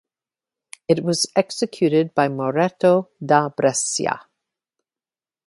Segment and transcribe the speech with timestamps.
[0.87, 4.21] It was executed by Moretto da Brescia.